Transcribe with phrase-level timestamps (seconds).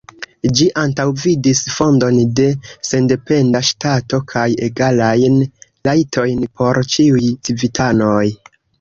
[0.59, 2.47] Ĝi antaŭvidis fondon de
[2.93, 5.39] sendependa ŝtato kaj egalajn
[5.93, 8.29] rajtojn por ĉiuj civitanoj.